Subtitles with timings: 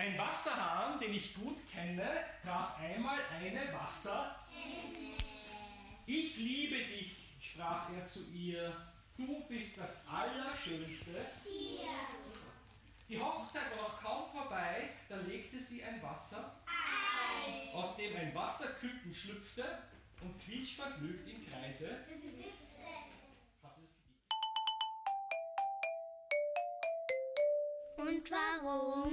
[0.00, 4.34] Ein Wasserhahn, den ich gut kenne, traf einmal eine Wasser.
[6.06, 8.74] Ich liebe dich, sprach er zu ihr.
[9.18, 11.26] Du bist das Allerschönste.
[13.10, 16.50] Die Hochzeit war noch kaum vorbei, da legte sie ein Wasser,
[17.74, 19.82] aus dem ein Wasserküken schlüpfte
[20.22, 21.98] und quietschvergnügt im Kreise.
[28.00, 29.12] Und warum?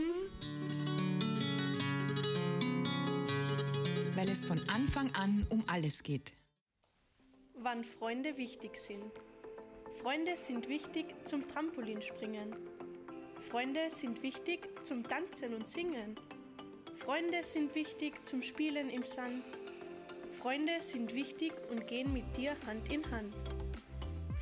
[4.16, 6.32] Weil es von Anfang an um alles geht.
[7.56, 9.12] Wann Freunde wichtig sind.
[10.02, 12.56] Freunde sind wichtig zum Trampolinspringen.
[13.50, 16.16] Freunde sind wichtig zum Tanzen und Singen.
[17.04, 19.44] Freunde sind wichtig zum Spielen im Sand.
[20.40, 23.34] Freunde sind wichtig und gehen mit dir Hand in Hand.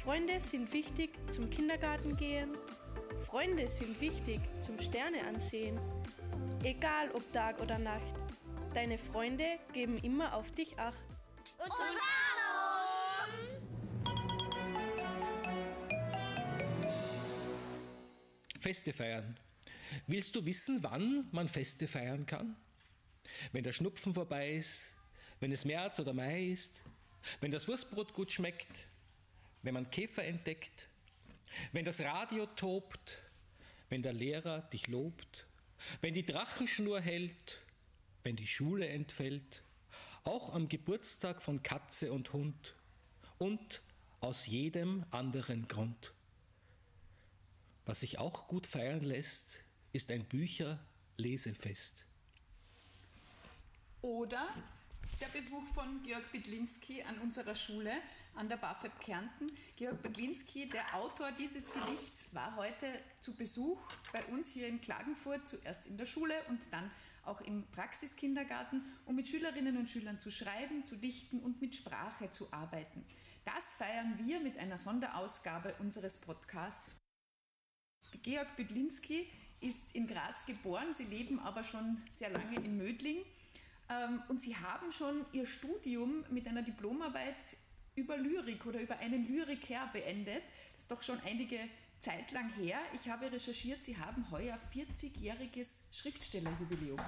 [0.04, 2.52] Freunde sind wichtig zum Kindergarten gehen.
[3.36, 5.78] Freunde sind wichtig zum Sterne ansehen.
[6.64, 8.16] Egal ob Tag oder Nacht.
[8.74, 11.04] Deine Freunde geben immer auf dich Acht.
[11.58, 12.00] Und, warum?
[18.62, 19.38] Feste feiern.
[20.08, 22.56] Willst du wissen, wann man Feste feiern kann?
[23.52, 24.82] Wenn der Schnupfen vorbei ist,
[25.42, 26.82] wenn es März oder Mai ist,
[27.42, 28.88] wenn das Wurstbrot gut schmeckt,
[29.62, 30.88] wenn man Käfer entdeckt,
[31.74, 33.25] wenn das Radio tobt,
[33.90, 35.48] wenn der Lehrer dich lobt,
[36.02, 37.60] wenn die Drachenschnur hält,
[38.24, 39.64] wenn die Schule entfällt,
[40.24, 42.76] auch am Geburtstag von Katze und Hund
[43.38, 43.82] und
[44.20, 46.14] aus jedem anderen Grund.
[47.86, 49.60] Was sich auch gut feiern lässt,
[49.94, 52.06] ist ein Bücherlesefest.
[54.02, 54.48] Oder
[55.22, 57.94] der Besuch von Georg Bedlinski an unserer Schule
[58.36, 59.52] an der BAföB Kärnten.
[59.76, 62.88] Georg Bedlinski, der Autor dieses Gedichts, war heute
[63.22, 66.92] zu Besuch bei uns hier in Klagenfurt, zuerst in der Schule und dann
[67.24, 72.30] auch im Praxiskindergarten, um mit Schülerinnen und Schülern zu schreiben, zu dichten und mit Sprache
[72.32, 73.06] zu arbeiten.
[73.46, 77.00] Das feiern wir mit einer Sonderausgabe unseres Podcasts.
[78.24, 79.28] Georg Bedlinski
[79.60, 83.26] ist in Graz geboren, sie leben aber schon sehr lange in Mödling.
[83.90, 87.36] Ähm, und Sie haben schon Ihr Studium mit einer Diplomarbeit
[87.96, 90.44] über Lyrik oder über einen Lyriker beendet.
[90.74, 91.60] Das ist doch schon einige
[92.00, 92.80] Zeit lang her.
[92.94, 97.00] Ich habe recherchiert, Sie haben heuer 40-jähriges Schriftstellerjubiläum.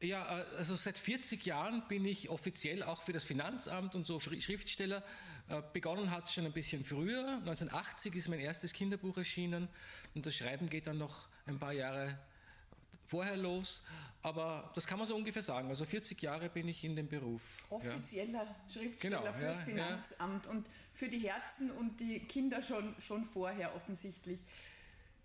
[0.00, 5.02] Ja, also seit 40 Jahren bin ich offiziell auch für das Finanzamt und so Schriftsteller.
[5.48, 7.38] Äh, begonnen hat es schon ein bisschen früher.
[7.38, 9.68] 1980 ist mein erstes Kinderbuch erschienen
[10.14, 12.18] und das Schreiben geht dann noch ein paar Jahre
[13.06, 13.82] vorher los,
[14.22, 15.68] aber das kann man so ungefähr sagen.
[15.68, 17.42] Also 40 Jahre bin ich in dem Beruf.
[17.70, 18.56] Offizieller ja.
[18.72, 20.50] Schriftsteller genau, fürs ja, Finanzamt ja.
[20.52, 24.40] und für die Herzen und die Kinder schon, schon vorher offensichtlich.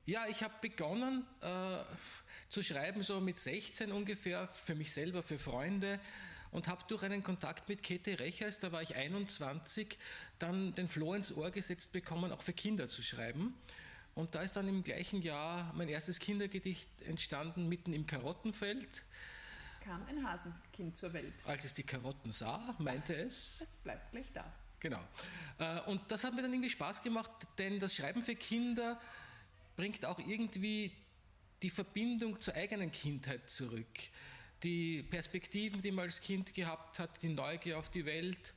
[0.06, 1.84] Ja, ich habe begonnen äh,
[2.50, 6.00] zu schreiben so mit 16 ungefähr, für mich selber, für Freunde
[6.52, 9.98] und habe durch einen Kontakt mit Käthe Rechers, da war ich 21,
[10.40, 13.54] dann den Floh ins Ohr gesetzt bekommen, auch für Kinder zu schreiben.
[14.16, 19.04] Und da ist dann im gleichen Jahr mein erstes Kindergedicht entstanden, mitten im Karottenfeld.
[19.82, 21.34] Kam ein Hasenkind zur Welt.
[21.46, 23.62] Als es die Karotten sah, meinte Ach, es.
[23.62, 24.52] Es bleibt gleich da.
[24.80, 25.04] Genau.
[25.58, 29.00] Äh, und das hat mir dann irgendwie Spaß gemacht, denn das Schreiben für Kinder
[29.76, 30.92] bringt auch irgendwie
[31.62, 33.88] die Verbindung zur eigenen Kindheit zurück.
[34.64, 38.54] Die Perspektiven, die man als Kind gehabt hat, die Neugier auf die Welt,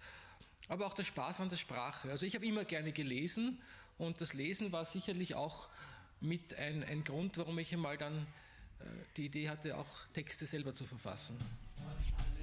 [0.69, 2.11] aber auch der Spaß an der Sprache.
[2.11, 3.61] Also ich habe immer gerne gelesen
[4.03, 5.69] und das Lesen war sicherlich auch
[6.21, 8.27] mit ein, ein Grund, warum ich einmal dann
[8.81, 8.85] äh,
[9.17, 11.39] die Idee hatte, auch Texte selber zu verfassen.
[11.79, 11.95] Alle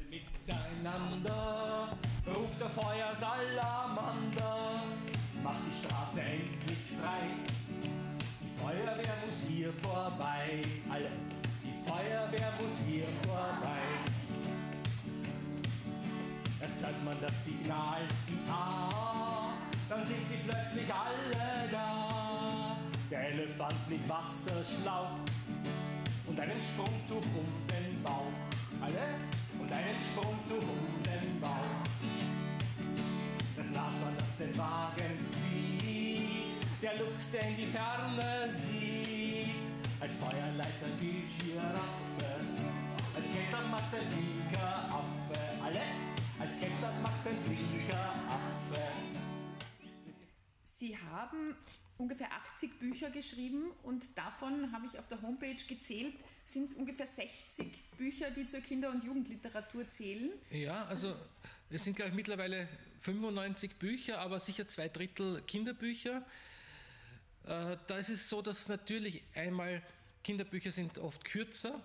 [0.09, 4.83] miteinander ruft der Feuersalamander,
[5.43, 7.29] macht die Straße endlich frei.
[8.41, 11.11] Die Feuerwehr muss hier vorbei, alle,
[11.63, 13.79] die Feuerwehr muss hier vorbei.
[16.61, 18.05] Erst hört man das Signal,
[18.49, 19.18] ah,
[19.89, 22.77] dann sind sie plötzlich alle da.
[23.09, 25.17] Der Elefant mit Wasserschlauch
[26.27, 28.31] und einem Sprungtuch um den Bauch.
[28.79, 29.17] Alle?
[29.59, 31.81] Und einem Sprungtuch um den Bauch.
[33.57, 39.55] Das Nashorn, das den Wagen zieht, der Luchs, der in die Ferne sieht,
[39.99, 42.39] als Feuerleiter die Giraffe,
[43.15, 45.39] als Ketter Max ein Affe.
[45.65, 45.81] Alle?
[46.39, 47.89] Als Ketter Max ein
[48.29, 48.58] Affe.
[50.79, 51.57] Sie haben
[51.97, 56.13] ungefähr 80 Bücher geschrieben und davon habe ich auf der Homepage gezählt,
[56.45, 57.67] sind es ungefähr 60
[57.97, 60.31] Bücher, die zur Kinder- und Jugendliteratur zählen.
[60.51, 61.13] Ja, also
[61.69, 62.69] es sind, glaube ich, mittlerweile
[63.01, 66.25] 95 Bücher, aber sicher zwei Drittel Kinderbücher.
[67.43, 69.83] Äh, da ist es so, dass natürlich einmal
[70.23, 71.83] Kinderbücher sind oft kürzer.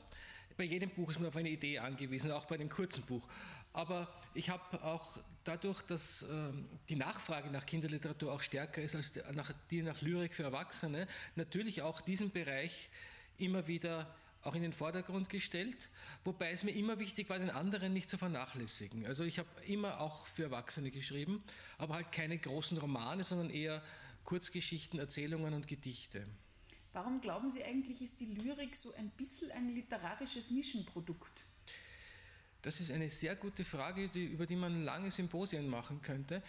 [0.57, 3.27] bei jedem Buch ist man auf eine Idee angewiesen, auch bei dem kurzen Buch.
[3.73, 9.13] Aber ich habe auch dadurch, dass ähm, die Nachfrage nach Kinderliteratur auch stärker ist als
[9.13, 11.07] die nach, die nach Lyrik für Erwachsene,
[11.37, 12.91] natürlich auch diesen Bereich
[13.39, 15.89] immer wieder auch in den Vordergrund gestellt,
[16.23, 19.07] wobei es mir immer wichtig war, den anderen nicht zu vernachlässigen.
[19.07, 21.43] Also ich habe immer auch für Erwachsene geschrieben,
[21.79, 23.83] aber halt keine großen Romane, sondern eher
[24.25, 26.27] Kurzgeschichten, Erzählungen und Gedichte.
[26.93, 31.45] Warum glauben Sie eigentlich, ist die Lyrik so ein bisschen ein literarisches Nischenprodukt?
[32.65, 36.43] Das ist eine sehr gute Frage, die, über die man lange Symposien machen könnte.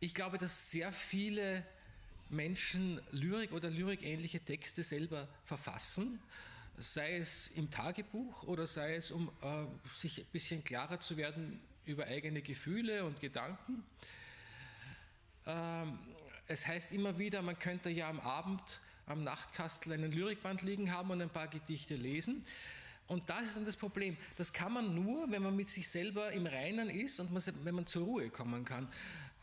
[0.00, 1.64] Ich glaube, dass sehr viele
[2.30, 6.18] Menschen Lyrik oder lyrikähnliche Texte selber verfassen,
[6.78, 9.64] sei es im Tagebuch oder sei es, um äh,
[9.96, 13.84] sich ein bisschen klarer zu werden über eigene Gefühle und Gedanken.
[15.46, 15.96] Ähm,
[16.48, 21.12] es heißt immer wieder, man könnte ja am Abend am Nachtkastel einen Lyrikband liegen haben
[21.12, 22.44] und ein paar Gedichte lesen.
[23.08, 24.16] Und das ist dann das Problem.
[24.36, 27.74] Das kann man nur, wenn man mit sich selber im Reinen ist und man, wenn
[27.74, 28.88] man zur Ruhe kommen kann.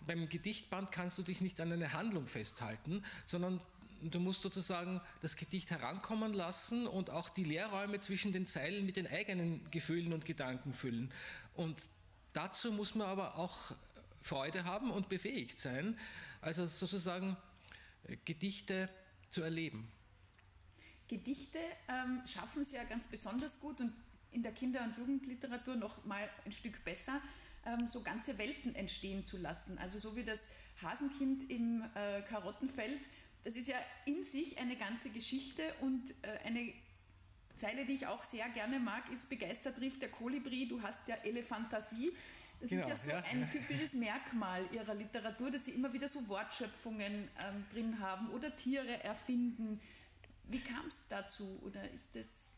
[0.07, 3.61] Beim Gedichtband kannst du dich nicht an eine Handlung festhalten, sondern
[4.01, 8.95] du musst sozusagen das Gedicht herankommen lassen und auch die Leerräume zwischen den Zeilen mit
[8.95, 11.11] den eigenen Gefühlen und Gedanken füllen.
[11.55, 11.81] Und
[12.33, 13.73] dazu muss man aber auch
[14.21, 15.97] Freude haben und befähigt sein,
[16.41, 17.37] also sozusagen
[18.07, 18.89] äh, Gedichte
[19.29, 19.91] zu erleben.
[21.09, 21.59] Gedichte
[21.89, 23.91] ähm, schaffen es ja ganz besonders gut und
[24.31, 27.19] in der Kinder- und Jugendliteratur noch mal ein Stück besser,
[27.65, 29.77] ähm, so ganze Welten entstehen zu lassen.
[29.79, 30.49] Also so wie das
[30.81, 33.01] Hasenkind im äh, Karottenfeld,
[33.43, 36.73] das ist ja in sich eine ganze Geschichte und äh, eine
[37.55, 41.15] Zeile, die ich auch sehr gerne mag, ist begeistert trifft der Kolibri, du hast ja
[41.23, 42.13] Elefantasie.
[42.61, 43.23] Das genau, ist ja so ja.
[43.31, 48.55] ein typisches Merkmal ihrer Literatur, dass sie immer wieder so Wortschöpfungen ähm, drin haben oder
[48.55, 49.79] Tiere erfinden.
[50.49, 52.51] Wie kam es dazu oder ist das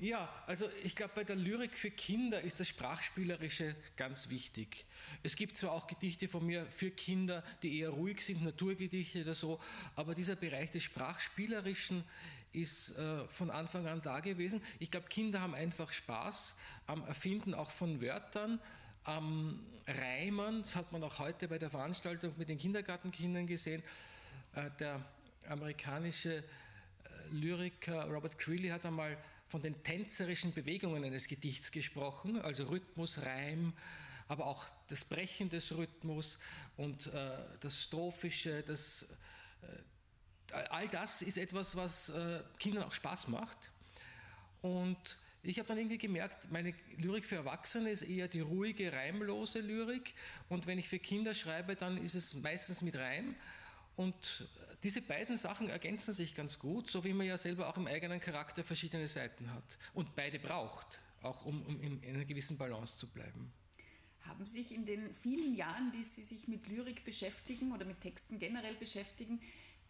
[0.00, 4.86] ja, also ich glaube, bei der Lyrik für Kinder ist das Sprachspielerische ganz wichtig.
[5.24, 9.34] Es gibt zwar auch Gedichte von mir für Kinder, die eher ruhig sind, Naturgedichte oder
[9.34, 9.58] so,
[9.96, 12.04] aber dieser Bereich des Sprachspielerischen
[12.52, 14.62] ist äh, von Anfang an da gewesen.
[14.78, 16.54] Ich glaube, Kinder haben einfach Spaß
[16.86, 18.60] am Erfinden auch von Wörtern,
[19.02, 20.62] am Reimen.
[20.62, 23.82] Das hat man auch heute bei der Veranstaltung mit den Kindergartenkindern gesehen.
[24.54, 25.04] Äh, der
[25.48, 26.44] amerikanische
[27.30, 29.16] Lyriker Robert Creeley hat einmal
[29.48, 33.72] von den tänzerischen Bewegungen eines Gedichts gesprochen, also Rhythmus, Reim,
[34.28, 36.38] aber auch das Brechen des Rhythmus
[36.76, 37.30] und äh,
[37.60, 39.06] das Strophische, das,
[39.62, 43.70] äh, all das ist etwas, was äh, Kindern auch Spaß macht.
[44.60, 49.60] Und ich habe dann irgendwie gemerkt, meine Lyrik für Erwachsene ist eher die ruhige, reimlose
[49.60, 50.14] Lyrik.
[50.48, 53.34] Und wenn ich für Kinder schreibe, dann ist es meistens mit Reim.
[53.96, 54.46] Und
[54.82, 58.20] diese beiden Sachen ergänzen sich ganz gut, so wie man ja selber auch im eigenen
[58.20, 59.64] Charakter verschiedene Seiten hat
[59.94, 63.52] und beide braucht, auch um, um in einer gewissen Balance zu bleiben.
[64.20, 68.38] Haben sich in den vielen Jahren, die Sie sich mit Lyrik beschäftigen oder mit Texten
[68.38, 69.40] generell beschäftigen,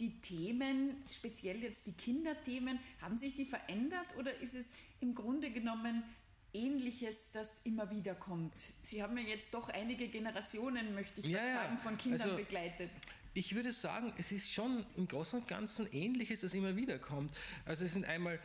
[0.01, 5.51] die Themen, speziell jetzt die Kinderthemen, haben sich die verändert oder ist es im Grunde
[5.51, 6.05] genommen
[6.53, 8.55] Ähnliches, das immer wieder kommt?
[8.85, 12.37] Sie haben ja jetzt doch einige Generationen, möchte ich ja, fast sagen, von Kindern also,
[12.37, 12.91] begleitet.
[13.39, 17.33] Ich würde sagen, es ist schon im Großen und Ganzen Ähnliches, das immer wieder kommt.
[17.65, 18.41] Also es sind einmal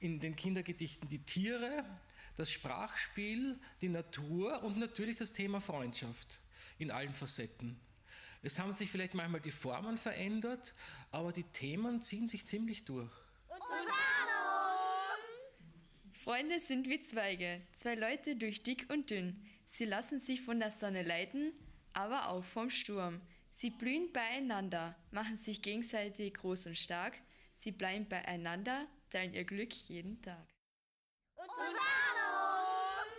[0.00, 1.84] in den Kindergedichten die Tiere,
[2.34, 6.40] das Sprachspiel, die Natur und natürlich das Thema Freundschaft
[6.78, 7.78] in allen Facetten.
[8.42, 10.72] Es haben sich vielleicht manchmal die Formen verändert,
[11.10, 13.12] aber die Themen ziehen sich ziemlich durch.
[13.48, 13.88] Und warum?
[16.14, 19.46] Freunde sind wie Zweige, zwei Leute durch dick und dünn.
[19.66, 21.52] Sie lassen sich von der Sonne leiten,
[21.92, 23.20] aber auch vom Sturm.
[23.60, 27.14] Sie blühen beieinander, machen sich gegenseitig groß und stark.
[27.56, 30.46] Sie bleiben beieinander, teilen ihr Glück jeden Tag.
[31.34, 31.48] Und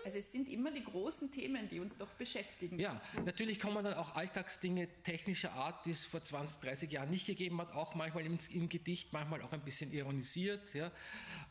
[0.06, 2.80] also es sind immer die großen Themen, die uns doch beschäftigen.
[2.80, 7.26] Ja, natürlich kommen dann auch Alltagsdinge technischer Art, die es vor 20, 30 Jahren nicht
[7.26, 10.74] gegeben hat, auch manchmal im, im Gedicht, manchmal auch ein bisschen ironisiert.
[10.74, 10.90] Ja.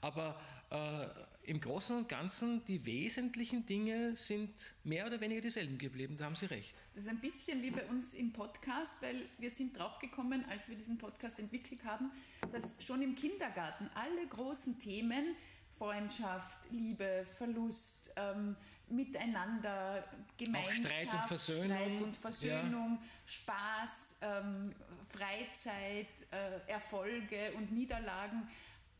[0.00, 0.40] Aber
[0.70, 4.50] äh, im Großen und Ganzen, die wesentlichen Dinge sind
[4.84, 6.74] mehr oder weniger dieselben geblieben, da haben Sie recht.
[6.94, 10.76] Das ist ein bisschen wie bei uns im Podcast, weil wir sind draufgekommen, als wir
[10.76, 12.10] diesen Podcast entwickelt haben,
[12.52, 15.36] dass schon im Kindergarten alle großen Themen,
[15.78, 18.54] Freundschaft, Liebe, Verlust, ähm,
[18.90, 20.04] Miteinander,
[20.36, 23.08] Gemeinschaft, Streit und Versöhnung, Streit und Versöhnung ja.
[23.26, 24.74] Spaß, ähm,
[25.06, 28.48] Freizeit, äh, Erfolge und Niederlagen,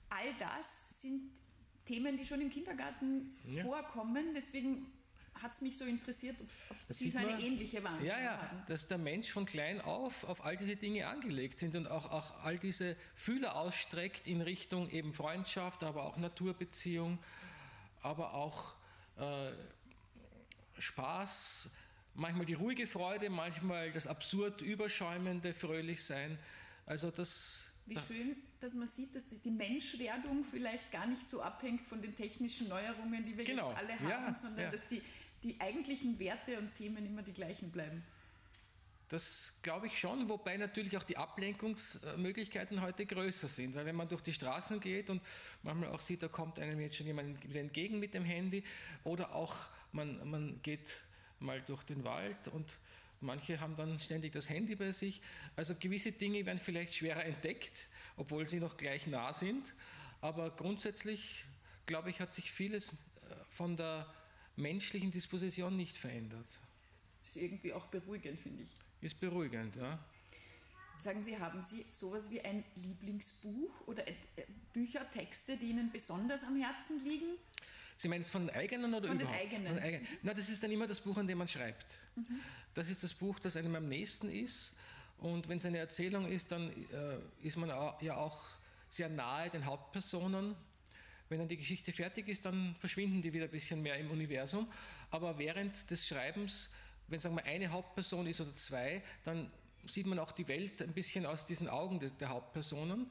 [0.08, 1.30] all das sind
[1.88, 3.62] Themen, die schon im Kindergarten ja.
[3.64, 4.34] vorkommen.
[4.34, 4.86] Deswegen
[5.42, 8.42] hat es mich so interessiert, ob, ob Sie so eine man, ähnliche Wahrnehmung ja, ja,
[8.42, 8.62] haben.
[8.66, 12.44] Dass der Mensch von klein auf auf all diese Dinge angelegt sind und auch, auch
[12.44, 17.18] all diese Fühler ausstreckt in Richtung eben Freundschaft, aber auch Naturbeziehung.
[18.02, 18.74] aber auch
[19.16, 19.50] äh,
[20.78, 21.70] Spaß,
[22.14, 26.38] manchmal die ruhige Freude, manchmal das absurd überschäumende Fröhlichsein.
[26.86, 31.86] Also das wie schön, dass man sieht, dass die Menschwerdung vielleicht gar nicht so abhängt
[31.86, 33.68] von den technischen Neuerungen, die wir genau.
[33.68, 34.70] jetzt alle haben, ja, sondern ja.
[34.70, 35.02] dass die,
[35.42, 38.02] die eigentlichen Werte und Themen immer die gleichen bleiben.
[39.08, 43.74] Das glaube ich schon, wobei natürlich auch die Ablenkungsmöglichkeiten heute größer sind.
[43.74, 45.22] Weil wenn man durch die Straßen geht und
[45.62, 48.62] manchmal auch sieht, da kommt einem jetzt schon jemand entgegen mit dem Handy
[49.04, 49.54] oder auch
[49.92, 50.98] man, man geht
[51.40, 52.76] mal durch den Wald und
[53.20, 55.20] Manche haben dann ständig das Handy bei sich.
[55.56, 59.74] Also gewisse Dinge werden vielleicht schwerer entdeckt, obwohl sie noch gleich nah sind.
[60.20, 61.44] Aber grundsätzlich,
[61.86, 62.96] glaube ich, hat sich vieles äh,
[63.50, 64.06] von der
[64.56, 66.46] menschlichen Disposition nicht verändert.
[67.20, 68.70] Das ist irgendwie auch beruhigend, finde ich.
[69.00, 69.98] Ist beruhigend, ja.
[70.98, 74.14] Sagen Sie, haben Sie sowas wie ein Lieblingsbuch oder äh,
[74.72, 77.38] Bücher, Texte, die Ihnen besonders am Herzen liegen?
[77.98, 79.36] Sie meinen es von den eigenen oder von überhaupt?
[79.36, 79.66] Den eigenen.
[79.66, 80.08] Von den eigenen.
[80.22, 81.98] Na, das ist dann immer das Buch, an dem man schreibt.
[82.14, 82.40] Mhm.
[82.72, 84.72] Das ist das Buch, das einem am nächsten ist.
[85.18, 88.40] Und wenn es eine Erzählung ist, dann äh, ist man auch, ja auch
[88.88, 90.54] sehr nahe den Hauptpersonen.
[91.28, 94.68] Wenn dann die Geschichte fertig ist, dann verschwinden die wieder ein bisschen mehr im Universum.
[95.10, 96.70] Aber während des Schreibens,
[97.08, 99.50] wenn sagen wir eine Hauptperson ist oder zwei, dann
[99.86, 103.10] sieht man auch die Welt ein bisschen aus diesen Augen der Hauptpersonen.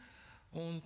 [0.51, 0.84] Und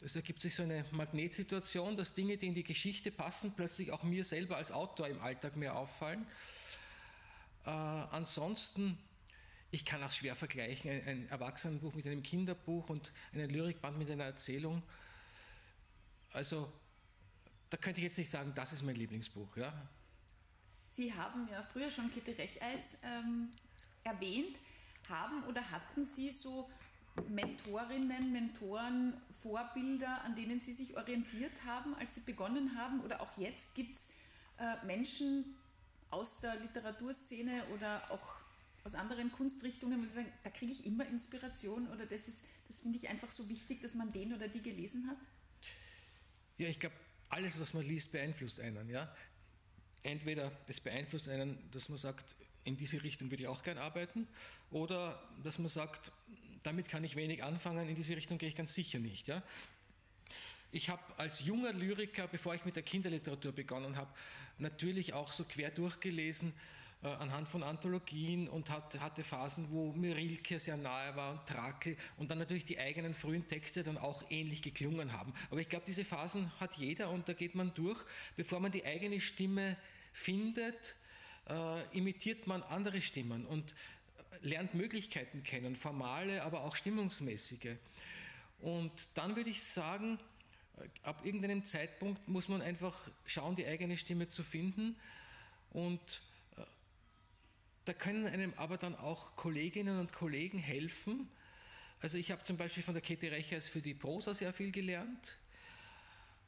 [0.00, 4.02] es ergibt sich so eine Magnetsituation, dass Dinge, die in die Geschichte passen, plötzlich auch
[4.02, 6.26] mir selber als Autor im Alltag mehr auffallen.
[7.64, 8.98] Äh, ansonsten,
[9.70, 14.10] ich kann auch schwer vergleichen, ein, ein Erwachsenenbuch mit einem Kinderbuch und ein Lyrikband mit
[14.10, 14.82] einer Erzählung.
[16.32, 16.72] Also,
[17.70, 19.56] da könnte ich jetzt nicht sagen, das ist mein Lieblingsbuch.
[19.56, 19.72] Ja?
[20.92, 23.50] Sie haben ja früher schon Kitty Recheis ähm,
[24.04, 24.58] erwähnt.
[25.08, 26.70] Haben oder hatten Sie so
[27.28, 33.00] Mentorinnen, Mentoren, Vorbilder, an denen Sie sich orientiert haben, als Sie begonnen haben?
[33.00, 34.08] Oder auch jetzt gibt es
[34.58, 35.56] äh, Menschen
[36.10, 38.38] aus der Literaturszene oder auch
[38.84, 42.26] aus anderen Kunstrichtungen, wo Sie sagen, da kriege ich immer Inspiration oder das
[42.68, 45.16] das finde ich einfach so wichtig, dass man den oder die gelesen hat?
[46.58, 46.94] Ja, ich glaube,
[47.30, 48.88] alles, was man liest, beeinflusst einen.
[48.88, 49.12] Ja?
[50.02, 54.28] Entweder es beeinflusst einen, dass man sagt, in diese Richtung würde ich auch gern arbeiten,
[54.70, 56.12] oder dass man sagt,
[56.68, 59.26] damit kann ich wenig anfangen, in diese Richtung gehe ich ganz sicher nicht.
[59.26, 59.42] Ja?
[60.70, 64.10] Ich habe als junger Lyriker, bevor ich mit der Kinderliteratur begonnen habe,
[64.58, 66.52] natürlich auch so quer durchgelesen
[67.02, 71.46] äh, anhand von Anthologien und hat, hatte Phasen, wo mir Rilke sehr nahe war und
[71.46, 75.32] Trakel und dann natürlich die eigenen frühen Texte dann auch ähnlich geklungen haben.
[75.50, 77.98] Aber ich glaube, diese Phasen hat jeder und da geht man durch,
[78.36, 79.78] bevor man die eigene Stimme
[80.12, 80.96] findet,
[81.48, 83.74] äh, imitiert man andere Stimmen und
[84.42, 87.76] lernt Möglichkeiten kennen, formale, aber auch stimmungsmäßige.
[88.60, 90.18] Und dann würde ich sagen,
[91.02, 92.94] ab irgendeinem Zeitpunkt muss man einfach
[93.26, 94.96] schauen, die eigene Stimme zu finden.
[95.70, 96.00] Und
[96.56, 96.62] äh,
[97.84, 101.28] da können einem aber dann auch Kolleginnen und Kollegen helfen.
[102.00, 105.36] Also ich habe zum Beispiel von der Käthe Rechers für die Prosa sehr viel gelernt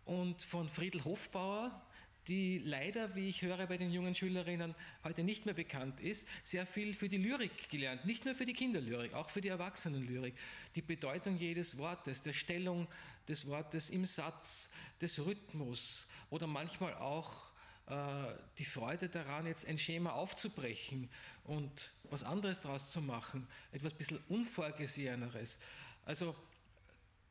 [0.04, 1.82] und von Friedel Hofbauer
[2.30, 6.64] die leider, wie ich höre bei den jungen Schülerinnen, heute nicht mehr bekannt ist, sehr
[6.64, 8.04] viel für die Lyrik gelernt.
[8.04, 10.34] Nicht nur für die Kinderlyrik, auch für die Erwachsenenlyrik.
[10.76, 12.86] Die Bedeutung jedes Wortes, der Stellung
[13.26, 14.70] des Wortes im Satz,
[15.00, 17.50] des Rhythmus oder manchmal auch
[17.86, 17.94] äh,
[18.58, 21.10] die Freude daran, jetzt ein Schema aufzubrechen
[21.42, 25.58] und was anderes daraus zu machen, etwas ein bisschen Unvorgeseheneres.
[26.04, 26.36] Also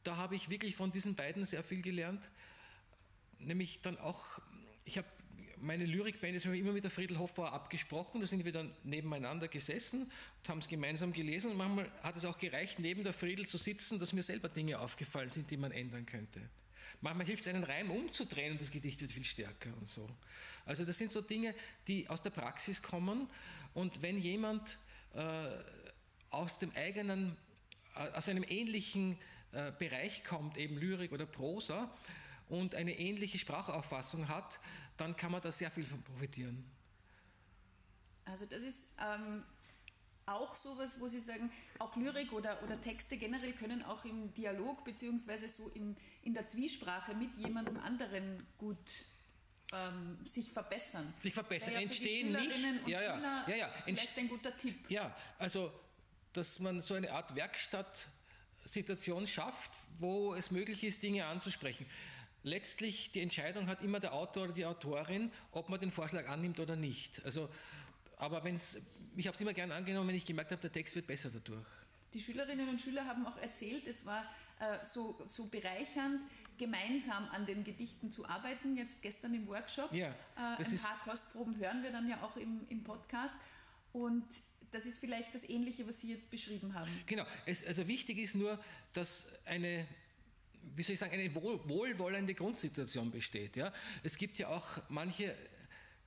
[0.03, 2.29] da habe ich wirklich von diesen beiden sehr viel gelernt,
[3.39, 4.41] nämlich dann auch
[4.89, 5.08] ich habe
[5.62, 8.22] meine Lyrikbände schon immer mit der Friedel Hofbauer abgesprochen.
[8.22, 11.51] Da sind wir dann nebeneinander gesessen und haben es gemeinsam gelesen.
[11.51, 14.79] Und manchmal hat es auch gereicht, neben der Friedel zu sitzen, dass mir selber Dinge
[14.79, 16.41] aufgefallen sind, die man ändern könnte.
[17.01, 20.10] Manchmal hilft es, einen Reim umzudrehen und das Gedicht wird viel stärker und so.
[20.65, 21.53] Also das sind so Dinge,
[21.88, 23.29] die aus der Praxis kommen.
[23.75, 24.79] Und wenn jemand
[25.13, 25.50] äh,
[26.31, 27.38] aus dem eigenen,
[27.96, 29.19] äh, aus einem ähnlichen
[29.51, 31.96] äh, Bereich kommt, eben Lyrik oder Prosa,
[32.50, 34.60] und eine ähnliche Sprachauffassung hat,
[34.98, 36.65] dann kann man da sehr viel von profitieren.
[38.25, 39.44] Also das ist ähm,
[40.25, 44.84] auch sowas, wo Sie sagen, auch Lyrik oder, oder Texte generell können auch im Dialog
[44.84, 48.77] beziehungsweise so in, in der Zwiesprache mit jemandem anderen gut
[49.72, 51.13] ähm, sich verbessern.
[51.20, 52.88] Sich verbessern, ja entstehen nicht.
[52.88, 53.74] ja, ja, Schüler ja, ja.
[53.86, 54.89] Vielleicht ein guter Tipp.
[54.89, 55.72] Ja, also
[56.34, 61.88] dass man so eine Art Werkstattsituation schafft, wo es möglich ist, Dinge anzusprechen
[62.43, 66.60] letztlich die Entscheidung hat immer der Autor oder die Autorin, ob man den Vorschlag annimmt
[66.60, 67.24] oder nicht.
[67.25, 67.50] Also,
[68.17, 68.81] aber wenn's,
[69.15, 71.67] ich habe es immer gern angenommen, wenn ich gemerkt habe, der Text wird besser dadurch.
[72.13, 74.24] Die Schülerinnen und Schüler haben auch erzählt, es war
[74.60, 76.22] äh, so, so bereichernd,
[76.58, 78.75] gemeinsam an den Gedichten zu arbeiten.
[78.75, 79.93] Jetzt gestern im Workshop.
[79.93, 83.36] Ja, äh, ein paar Kostproben hören wir dann ja auch im, im Podcast.
[83.93, 84.25] Und
[84.72, 86.91] das ist vielleicht das Ähnliche, was Sie jetzt beschrieben haben.
[87.05, 87.25] Genau.
[87.46, 88.60] Es, also wichtig ist nur,
[88.93, 89.88] dass eine
[90.76, 93.56] wie soll ich sagen, eine wohlwollende Grundsituation besteht.
[93.56, 93.74] Ja?
[94.04, 95.36] Es gibt ja auch manche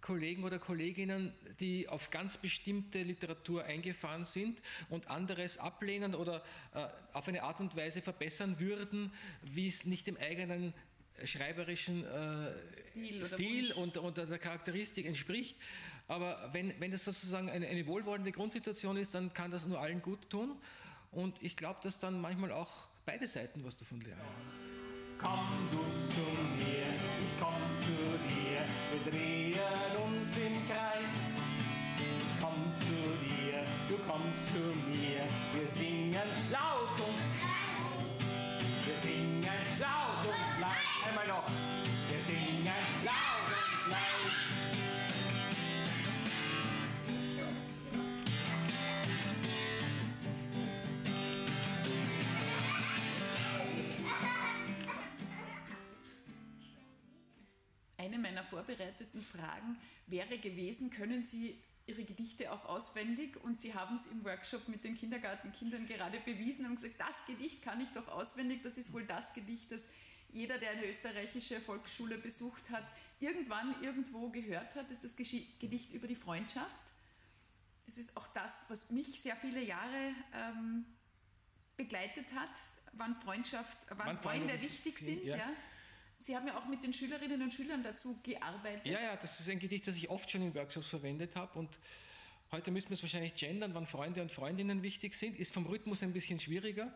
[0.03, 6.43] Kollegen oder Kolleginnen, die auf ganz bestimmte Literatur eingefahren sind und anderes ablehnen oder
[6.75, 10.75] äh, auf eine Art und Weise verbessern würden, wie es nicht dem eigenen
[11.25, 15.57] schreiberischen äh, Stil, Stil und, und, der Charakteristik entspricht.
[16.09, 20.03] Aber wenn, wenn das sozusagen eine, eine wohlwollende Grundsituation ist, dann kann das nur allen
[20.03, 20.57] gut tun.
[21.13, 24.23] Und ich glaube, dass dann manchmal auch beide Seiten was davon lernen.
[25.21, 25.83] Komm du
[26.13, 26.21] zu
[26.57, 26.87] mir,
[27.23, 27.95] ich komm zu
[28.29, 31.39] dir, wir drehen uns im Kreis.
[32.41, 34.59] Komm zu dir, du kommst zu
[34.91, 35.23] mir,
[35.55, 36.92] wir singen laut
[58.13, 63.43] Eine meiner vorbereiteten Fragen wäre gewesen, können Sie Ihre Gedichte auch auswendig?
[63.43, 67.63] Und Sie haben es im Workshop mit den Kindergartenkindern gerade bewiesen und gesagt, das Gedicht
[67.63, 69.89] kann ich doch auswendig, das ist wohl das Gedicht, das
[70.29, 72.85] jeder, der eine österreichische Volksschule besucht hat,
[73.19, 76.93] irgendwann irgendwo gehört hat, das ist das Gedicht über die Freundschaft.
[77.87, 80.85] Es ist auch das, was mich sehr viele Jahre ähm,
[81.79, 82.51] begleitet hat,
[82.93, 85.25] wann Freundschaft, wann, wann Freunde wichtig sind.
[85.25, 85.37] Ja.
[85.37, 85.51] ja.
[86.23, 88.87] Sie haben ja auch mit den Schülerinnen und Schülern dazu gearbeitet.
[88.87, 91.79] Ja, ja, das ist ein Gedicht, das ich oft schon in Workshops verwendet habe und
[92.53, 96.03] heute müssten wir es wahrscheinlich gendern, wann Freunde und Freundinnen wichtig sind, ist vom Rhythmus
[96.05, 96.93] ein bisschen schwieriger,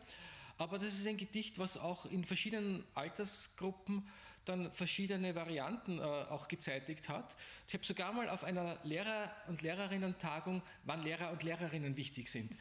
[0.57, 4.07] aber das ist ein Gedicht, was auch in verschiedenen Altersgruppen
[4.45, 7.35] dann verschiedene Varianten äh, auch gezeitigt hat.
[7.67, 12.53] Ich habe sogar mal auf einer Lehrer- und Lehrerinnen-Tagung, wann Lehrer und Lehrerinnen wichtig sind,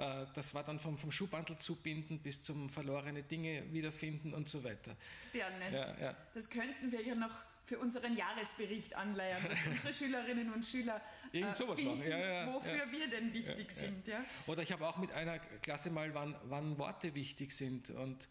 [0.00, 4.96] das war dann vom, vom Schuhbandel zubinden bis zum verlorene Dinge wiederfinden und so weiter.
[5.22, 5.72] Sehr nett.
[5.72, 6.16] Ja, ja.
[6.32, 7.36] Das könnten wir ja noch
[7.66, 11.00] für unseren Jahresbericht anleiern, dass unsere Schülerinnen und Schüler
[11.32, 14.08] äh, finden, ja, wofür wir denn wichtig sind.
[14.46, 18.28] Oder ich habe auch mit einer Klasse mal, wann, wann Worte wichtig sind und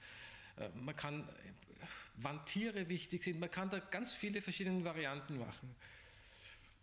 [0.58, 1.30] äh, man kann,
[2.16, 5.76] wann Tiere wichtig sind, man kann da ganz viele verschiedene Varianten machen.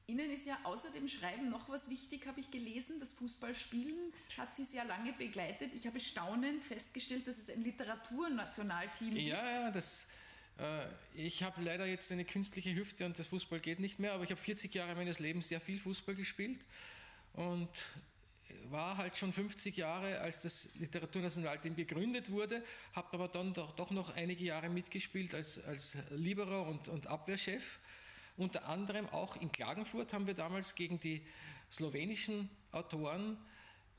[0.09, 3.01] Ihnen ist ja außer dem Schreiben noch was wichtig, habe ich gelesen.
[3.01, 5.73] Das Fußballspielen hat Sie sehr lange begleitet.
[5.75, 9.27] Ich habe staunend festgestellt, dass es ein Literaturnationalteam gibt.
[9.27, 10.07] Ja, ja, das,
[10.59, 14.23] äh, ich habe leider jetzt eine künstliche Hüfte und das Fußball geht nicht mehr, aber
[14.23, 16.61] ich habe 40 Jahre meines Lebens sehr viel Fußball gespielt
[17.33, 17.69] und
[18.71, 23.91] war halt schon 50 Jahre, als das Literaturnationalteam gegründet wurde, habe aber dann doch, doch,
[23.91, 27.81] noch einige Jahre mitgespielt als, als Libero und, und Abwehrchef
[28.37, 31.25] unter anderem auch in Klagenfurt haben wir damals gegen die
[31.71, 33.39] slowenischen Autoren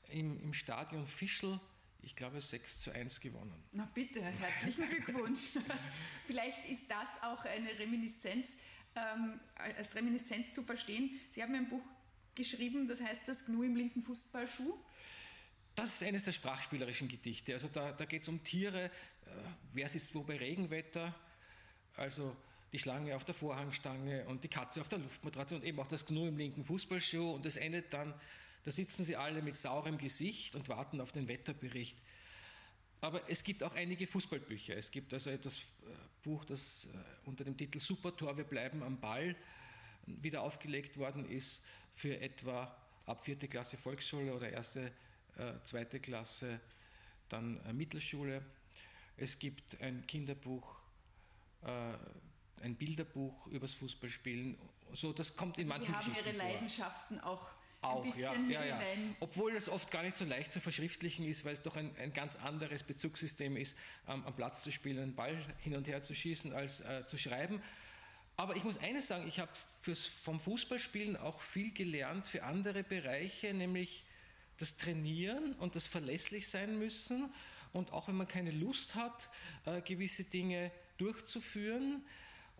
[0.08, 1.60] im, im Stadion Fischl,
[2.00, 3.62] ich glaube, 6 zu 1 gewonnen.
[3.72, 5.58] Na bitte, herzlichen Glückwunsch.
[6.26, 8.58] Vielleicht ist das auch eine Reminiszenz,
[8.94, 11.18] ähm, als Reminiszenz zu verstehen.
[11.30, 11.82] Sie haben ein Buch
[12.34, 14.78] geschrieben, das heißt Das Gnu im linken Fußballschuh.
[15.74, 17.52] Das ist eines der sprachspielerischen Gedichte.
[17.52, 18.90] Also da, da geht es um Tiere, äh,
[19.72, 21.14] wer sitzt wo bei Regenwetter.
[21.96, 22.36] Also
[22.72, 26.04] die Schlange auf der Vorhangstange und die Katze auf der Luftmatratze und eben auch das
[26.04, 28.14] Gnu im linken Fußballschuh und das endet dann,
[28.64, 31.96] da sitzen sie alle mit saurem Gesicht und warten auf den Wetterbericht.
[33.00, 34.76] Aber es gibt auch einige Fußballbücher.
[34.76, 35.60] Es gibt also das äh,
[36.22, 39.36] Buch, das äh, unter dem Titel Supertor, wir bleiben am Ball
[40.06, 41.62] wieder aufgelegt worden ist
[41.94, 42.74] für etwa
[43.06, 44.92] ab vierte Klasse Volksschule oder erste,
[45.36, 46.60] äh, zweite Klasse
[47.28, 48.42] dann Mittelschule.
[49.16, 50.80] Es gibt ein Kinderbuch,
[52.62, 54.56] ein Bilderbuch übers Fußballspielen.
[54.94, 56.48] So, das kommt in also manchen Sie haben Ihre vor.
[56.48, 57.46] Leidenschaften auch
[57.80, 58.80] auch, ein bisschen ja, ja, ja.
[59.20, 62.12] Obwohl es oft gar nicht so leicht zu verschriftlichen ist, weil es doch ein, ein
[62.12, 66.14] ganz anderes Bezugssystem ist, ähm, am Platz zu spielen, einen Ball hin und her zu
[66.14, 67.62] schießen, als äh, zu schreiben.
[68.36, 69.50] Aber ich muss eines sagen, ich habe
[70.22, 74.04] vom Fußballspielen auch viel gelernt für andere Bereiche, nämlich
[74.58, 77.32] das Trainieren und das verlässlich sein müssen
[77.72, 79.30] und auch wenn man keine Lust hat,
[79.66, 82.04] äh, gewisse Dinge durchzuführen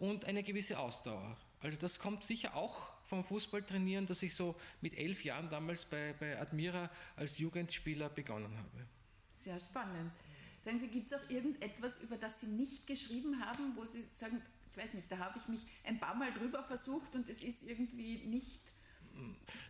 [0.00, 1.36] und eine gewisse Ausdauer.
[1.60, 6.14] Also das kommt sicher auch vom Fußballtrainieren, dass ich so mit elf Jahren damals bei,
[6.18, 8.86] bei Admira als Jugendspieler begonnen habe.
[9.30, 10.12] Sehr spannend.
[10.60, 14.42] Sagen Sie, gibt es auch irgendetwas, über das Sie nicht geschrieben haben, wo Sie sagen,
[14.66, 17.62] ich weiß nicht, da habe ich mich ein paar Mal drüber versucht und es ist
[17.62, 18.60] irgendwie nicht.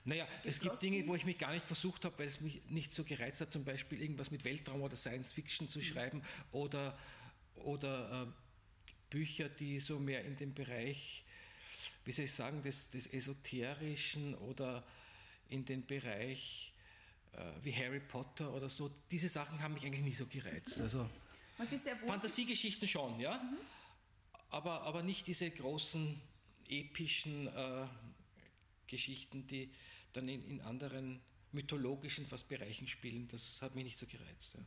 [0.04, 0.48] Naja, geflossen.
[0.50, 3.04] es gibt Dinge, wo ich mich gar nicht versucht habe, weil es mich nicht so
[3.04, 5.82] gereizt hat, zum Beispiel irgendwas mit Weltraum oder Science Fiction zu mhm.
[5.82, 6.98] schreiben oder,
[7.54, 8.47] oder äh,
[9.10, 11.24] Bücher, die so mehr in den Bereich,
[12.04, 14.84] wie soll ich sagen, des, des Esoterischen oder
[15.48, 16.72] in den Bereich
[17.32, 20.80] äh, wie Harry Potter oder so, diese Sachen haben mich eigentlich nie so gereizt.
[20.80, 21.08] Also
[22.06, 23.58] Fantasiegeschichten schon, ja, mhm.
[24.50, 26.20] aber, aber nicht diese großen
[26.68, 27.86] epischen äh,
[28.86, 29.70] Geschichten, die
[30.12, 31.20] dann in, in anderen
[31.52, 33.28] mythologischen fast Bereichen spielen.
[33.28, 34.54] Das hat mich nicht so gereizt.
[34.54, 34.60] Ja.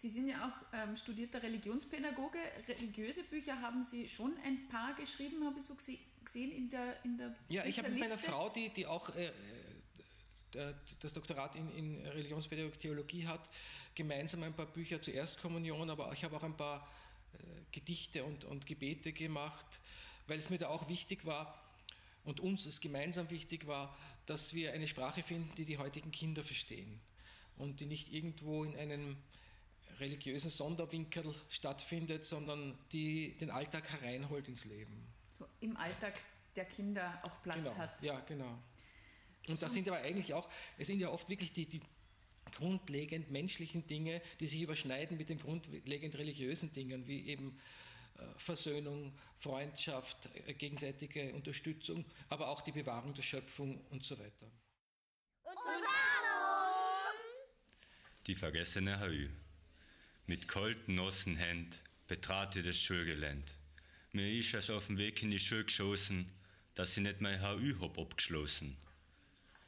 [0.00, 2.38] Sie sind ja auch ähm, studierter Religionspädagoge.
[2.68, 7.18] Religiöse Bücher haben Sie schon ein paar geschrieben, habe ich so gesehen in der in
[7.18, 9.30] der Ja, ich habe mit meiner Frau, die, die auch äh,
[11.00, 13.50] das Doktorat in, in Religionspädagogik Theologie hat,
[13.94, 16.90] gemeinsam ein paar Bücher zur Erstkommunion, aber ich habe auch ein paar
[17.34, 17.36] äh,
[17.70, 19.66] Gedichte und, und Gebete gemacht,
[20.28, 21.62] weil es mir da auch wichtig war
[22.24, 26.42] und uns es gemeinsam wichtig war, dass wir eine Sprache finden, die die heutigen Kinder
[26.42, 27.00] verstehen
[27.58, 29.18] und die nicht irgendwo in einem
[30.00, 35.06] religiösen Sonderwinkel stattfindet, sondern die den Alltag hereinholt ins Leben.
[35.30, 36.14] So im Alltag
[36.56, 37.76] der Kinder auch Platz genau.
[37.76, 38.02] hat.
[38.02, 38.58] Ja, genau.
[39.48, 39.66] Und so.
[39.66, 41.80] das sind aber eigentlich auch, es sind ja oft wirklich die, die
[42.52, 47.58] grundlegend menschlichen Dinge, die sich überschneiden mit den grundlegend religiösen Dingen, wie eben
[48.18, 54.46] äh, Versöhnung, Freundschaft, äh, gegenseitige Unterstützung, aber auch die Bewahrung der Schöpfung und so weiter.
[55.42, 55.84] Und warum?
[58.26, 59.49] Die vergessene Hau.
[60.30, 63.50] Mit kalten, nassen Händen betrat ich das Schulgelände.
[64.12, 66.30] Mir ist es auf dem Weg in die Schule geschossen,
[66.76, 68.76] dass ich nicht mein HU hab abgeschlossen.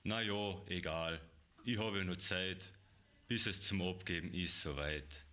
[0.04, 1.20] Na ja, egal,
[1.64, 2.72] ich habe noch Zeit,
[3.26, 5.24] bis es zum Abgeben ist soweit.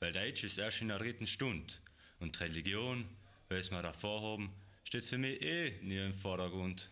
[0.00, 1.74] Weil Deutsch ist erst in der dritten Stunde
[2.20, 3.04] und Religion,
[3.50, 4.54] es wir davor haben,
[4.84, 6.90] steht für mich eh nie im Vordergrund.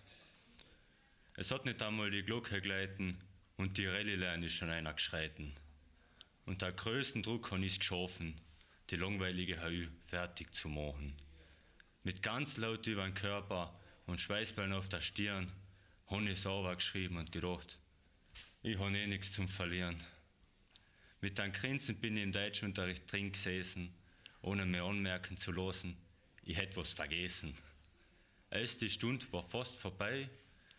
[1.34, 3.16] Es hat nicht einmal die Glocke gleiten
[3.56, 5.54] und die Rallye ist schon einer geschreiten.
[6.46, 8.40] Unter größten Druck habe ich es geschaffen,
[8.90, 11.14] die langweilige HU fertig zu machen.
[12.02, 15.52] Mit ganz laut über den Körper und Schweißballen auf der Stirn
[16.06, 17.78] habe ich sauber geschrieben und gedacht,
[18.62, 20.02] ich habe eh nichts zum Verlieren.
[21.20, 23.94] Mit einem Grinsen bin ich im Deutschunterricht drin gesessen,
[24.42, 25.96] ohne mir anmerken zu lassen,
[26.42, 27.56] ich hätte was vergessen.
[28.48, 30.28] Als die Stunde war fast vorbei,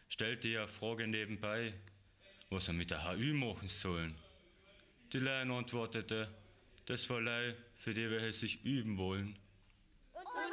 [0.09, 1.73] stellte ich eine Frage nebenbei,
[2.49, 4.15] was wir mit der HU machen sollen.
[5.13, 6.33] Die Lehrerin antwortete,
[6.85, 9.37] das war Lei, für die wir sich üben wollen.
[10.13, 10.51] Und warum?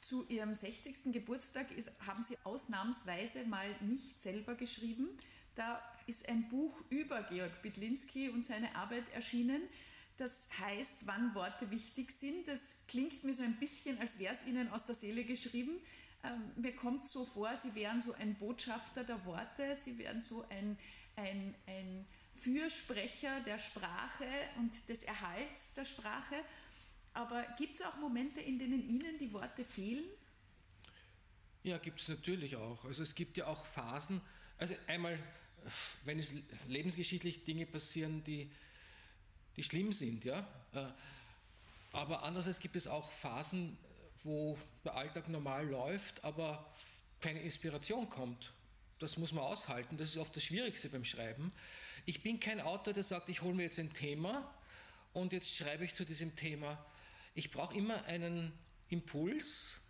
[0.00, 1.12] Zu Ihrem 60.
[1.12, 5.08] Geburtstag ist, haben Sie ausnahmsweise mal nicht selber geschrieben.
[5.54, 9.62] Da ist ein Buch über Georg Bidlinski und seine Arbeit erschienen.
[10.16, 12.48] Das heißt, wann Worte wichtig sind.
[12.48, 15.78] Das klingt mir so ein bisschen, als wäre es Ihnen aus der Seele geschrieben.
[16.24, 20.44] Ähm, mir kommt so vor, Sie wären so ein Botschafter der Worte, Sie wären so
[20.48, 20.76] ein
[21.16, 24.26] ein, ein Fürsprecher der Sprache
[24.58, 26.36] und des Erhalts der Sprache.
[27.12, 30.04] Aber gibt es auch Momente, in denen Ihnen die Worte fehlen?
[31.62, 32.84] Ja, gibt es natürlich auch.
[32.84, 34.20] Also es gibt ja auch Phasen,
[34.58, 35.18] also einmal,
[36.04, 36.34] wenn es
[36.68, 38.50] lebensgeschichtlich Dinge passieren, die,
[39.56, 40.46] die schlimm sind, ja.
[40.72, 40.86] Äh,
[41.92, 43.78] aber andererseits gibt es auch Phasen,
[44.24, 46.72] wo der Alltag normal läuft, aber
[47.20, 48.53] keine Inspiration kommt
[48.98, 49.96] das muss man aushalten.
[49.96, 51.52] Das ist oft das Schwierigste beim Schreiben.
[52.06, 54.52] Ich bin kein Autor, der sagt, ich hole mir jetzt ein Thema
[55.12, 56.84] und jetzt schreibe ich zu diesem Thema.
[57.34, 58.52] Ich brauche immer einen
[58.88, 59.80] Impuls,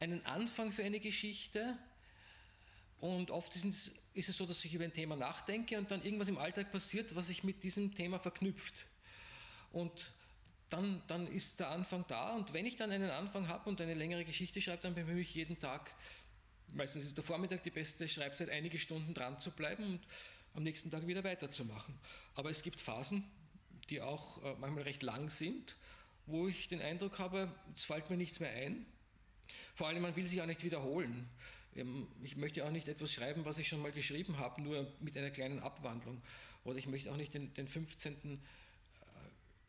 [0.00, 1.78] einen Anfang für eine Geschichte.
[3.00, 6.38] Und oft ist es, so, dass ich über ein Thema nachdenke und dann irgendwas im
[6.38, 8.86] Alltag passiert, was sich mit diesem Thema verknüpft.
[9.72, 10.12] Und
[10.68, 12.32] dann, dann ist der Anfang da.
[12.32, 15.34] Und wenn ich dann einen Anfang habe und eine längere Geschichte schreibe, dann bemühe ich
[15.34, 15.94] jeden Tag
[16.74, 20.00] Meistens ist der Vormittag die beste Schreibzeit, einige Stunden dran zu bleiben und
[20.54, 21.94] am nächsten Tag wieder weiterzumachen.
[22.34, 23.24] Aber es gibt Phasen,
[23.90, 25.76] die auch äh, manchmal recht lang sind,
[26.26, 28.86] wo ich den Eindruck habe, es fällt mir nichts mehr ein.
[29.74, 31.28] Vor allem, man will sich auch nicht wiederholen.
[31.76, 35.16] Ähm, ich möchte auch nicht etwas schreiben, was ich schon mal geschrieben habe, nur mit
[35.16, 36.22] einer kleinen Abwandlung.
[36.64, 38.14] Oder ich möchte auch nicht den, den 15.
[38.22, 38.38] Äh,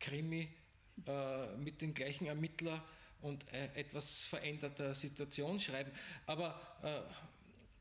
[0.00, 0.48] Krimi
[1.06, 2.80] äh, mit den gleichen Ermittlern
[3.24, 5.90] und äh, etwas veränderter Situation schreiben.
[6.26, 7.00] Aber äh,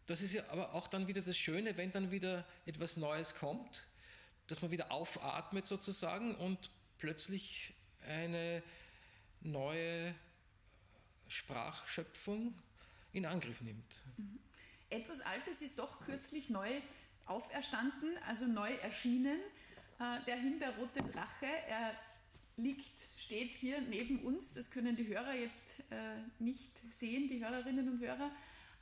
[0.06, 3.86] das ist ja aber auch dann wieder das Schöne, wenn dann wieder etwas Neues kommt,
[4.47, 7.73] dass man wieder aufatmet sozusagen und plötzlich
[8.08, 8.63] eine
[9.41, 10.15] neue
[11.27, 12.53] Sprachschöpfung
[13.12, 14.01] in Angriff nimmt.
[14.17, 14.39] Mhm.
[14.89, 16.69] Etwas Altes ist doch kürzlich neu
[17.25, 19.39] auferstanden, also neu erschienen.
[19.99, 21.97] Äh, der Himbeerrote Drache, er
[22.58, 24.54] liegt, steht hier neben uns.
[24.54, 25.96] Das können die Hörer jetzt äh,
[26.39, 28.32] nicht sehen, die Hörerinnen und Hörer.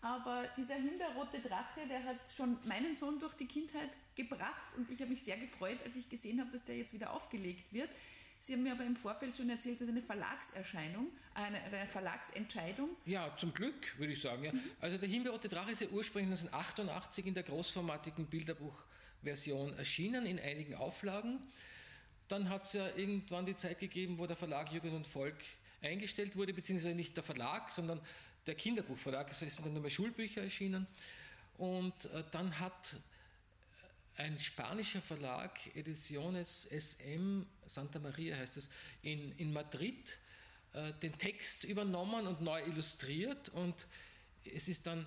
[0.01, 4.99] Aber dieser himbeerrote Drache, der hat schon meinen Sohn durch die Kindheit gebracht und ich
[4.99, 7.89] habe mich sehr gefreut, als ich gesehen habe, dass der jetzt wieder aufgelegt wird.
[8.39, 12.89] Sie haben mir aber im Vorfeld schon erzählt, das ist eine Verlagserscheinung, eine, eine Verlagsentscheidung.
[13.05, 14.43] Ja, zum Glück, würde ich sagen.
[14.43, 14.51] Ja.
[14.79, 20.73] Also der Himbeerrote Drache ist ja ursprünglich 1988 in der großformatigen Bilderbuchversion erschienen, in einigen
[20.73, 21.37] Auflagen.
[22.31, 25.35] Dann hat es ja irgendwann die Zeit gegeben, wo der Verlag Jugend und Volk
[25.81, 27.99] eingestellt wurde, beziehungsweise nicht der Verlag, sondern
[28.47, 29.27] der Kinderbuchverlag.
[29.27, 30.87] Also es sind dann nur mehr Schulbücher erschienen.
[31.57, 32.95] Und äh, dann hat
[34.15, 38.69] ein spanischer Verlag, Ediciones SM, Santa Maria heißt es,
[39.01, 40.17] in, in Madrid,
[40.71, 43.49] äh, den Text übernommen und neu illustriert.
[43.49, 43.75] Und
[44.45, 45.05] es ist dann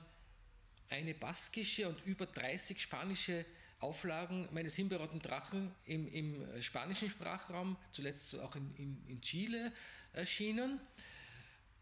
[0.91, 3.47] eine baskische und über 30 spanische
[3.81, 9.73] Auflagen meines Himbeerroten Drachen im, im, spanischen Sprachraum, zuletzt auch in, in, in, Chile
[10.13, 10.81] erschienen.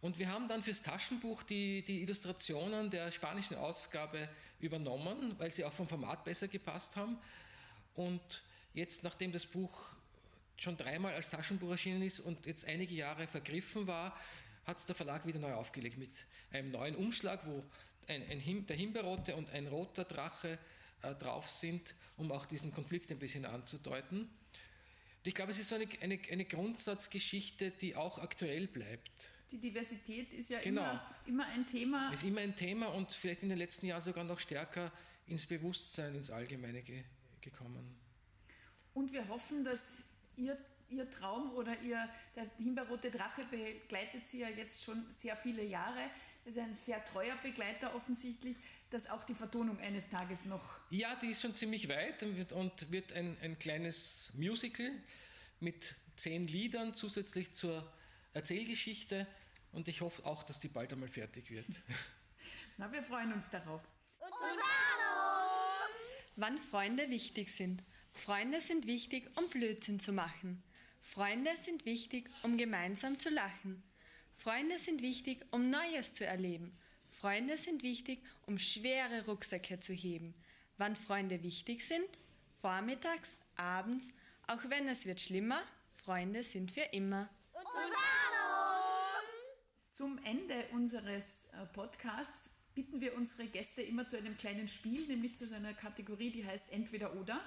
[0.00, 4.28] Und wir haben dann fürs Taschenbuch die, die Illustrationen der spanischen Ausgabe
[4.58, 7.18] übernommen, weil sie auch vom Format besser gepasst haben.
[7.94, 8.42] Und
[8.74, 9.92] jetzt, nachdem das Buch
[10.56, 14.16] schon dreimal als Taschenbuch erschienen ist und jetzt einige Jahre vergriffen war,
[14.64, 16.10] hat es der Verlag wieder neu aufgelegt mit
[16.52, 17.64] einem neuen Umschlag, wo
[18.06, 20.58] ein, ein Him, der Himbeerrote und ein roter Drache
[21.02, 24.20] äh, drauf sind, um auch diesen Konflikt ein bisschen anzudeuten.
[24.20, 29.30] Und ich glaube, es ist so eine, eine, eine, Grundsatzgeschichte, die auch aktuell bleibt.
[29.52, 30.82] Die Diversität ist ja genau.
[30.82, 32.12] immer, immer ein Thema.
[32.12, 34.90] Ist immer ein Thema und vielleicht in den letzten Jahren sogar noch stärker
[35.26, 37.04] ins Bewusstsein, ins Allgemeine ge
[37.40, 37.96] gekommen.
[38.94, 40.04] Und wir hoffen, dass
[40.36, 40.56] ihr,
[40.88, 46.10] ihr Traum oder ihr, der Himbeerrote Drache begleitet Sie ja jetzt schon sehr viele Jahre.
[46.44, 48.56] Das ist ein sehr treuer Begleiter offensichtlich
[48.92, 50.62] dass auch die Vertonung eines Tages noch.
[50.90, 54.90] Ja, die ist schon ziemlich weit und wird, und wird ein, ein kleines Musical
[55.60, 57.90] mit zehn Liedern zusätzlich zur
[58.34, 59.26] Erzählgeschichte.
[59.72, 61.66] Und ich hoffe auch, dass die bald einmal fertig wird.
[62.76, 63.80] Na, wir freuen uns darauf.
[64.18, 64.58] Und warum?
[66.36, 67.82] Wann Freunde wichtig sind.
[68.12, 70.62] Freunde sind wichtig, um Blödsinn zu machen.
[71.00, 73.82] Freunde sind wichtig, um gemeinsam zu lachen.
[74.36, 76.76] Freunde sind wichtig, um Neues zu erleben.
[77.22, 80.34] Freunde sind wichtig, um schwere Rucksäcke zu heben.
[80.76, 82.08] Wann Freunde wichtig sind?
[82.60, 84.08] Vormittags, abends,
[84.48, 85.62] auch wenn es wird schlimmer,
[85.94, 87.30] Freunde sind für immer.
[87.52, 87.92] Und warum?
[89.92, 95.38] Zum Ende unseres äh, Podcasts bitten wir unsere Gäste immer zu einem kleinen Spiel, nämlich
[95.38, 97.40] zu so einer Kategorie, die heißt Entweder oder.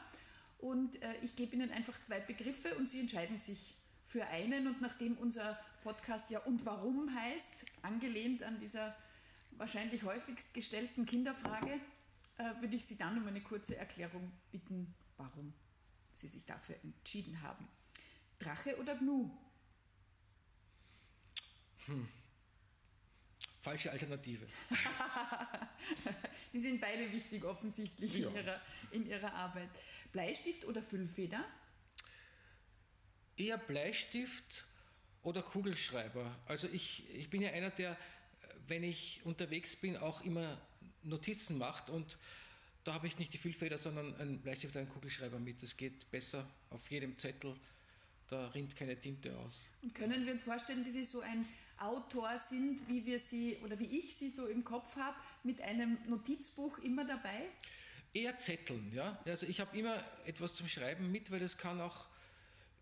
[0.58, 4.68] Und äh, ich gebe Ihnen einfach zwei Begriffe und Sie entscheiden sich für einen.
[4.68, 8.96] Und nachdem unser Podcast ja Und warum heißt, angelehnt an dieser
[9.58, 11.80] wahrscheinlich häufigst gestellten Kinderfrage
[12.38, 15.54] äh, würde ich Sie dann um eine kurze Erklärung bitten, warum
[16.12, 17.68] Sie sich dafür entschieden haben.
[18.40, 19.30] Drache oder Gnu?
[21.86, 22.08] Hm.
[23.62, 24.46] Falsche Alternative.
[26.54, 28.30] Die sind beide wichtig offensichtlich ja.
[28.30, 29.70] in, ihrer, in Ihrer Arbeit.
[30.12, 31.44] Bleistift oder Füllfeder?
[33.38, 34.66] Eher Bleistift
[35.24, 36.38] oder Kugelschreiber.
[36.46, 37.98] Also ich, ich bin ja einer, der
[38.68, 40.60] wenn ich unterwegs bin, auch immer
[41.04, 42.18] Notizen macht und
[42.84, 45.62] da habe ich nicht die Füllfeder, sondern ein Bleistift, einen Kugelschreiber mit.
[45.64, 47.56] Das geht besser auf jedem Zettel,
[48.30, 49.70] da rinnt keine Tinte aus.
[49.82, 51.48] Und können wir uns vorstellen, dass Sie so ein
[51.80, 55.98] Autor sind, wie wir Sie oder wie ich Sie so im Kopf habe, mit einem
[56.08, 57.48] Notizbuch immer dabei?
[58.14, 59.20] Eher Zetteln, ja.
[59.26, 62.06] Also ich habe immer etwas zum Schreiben mit, weil es kann auch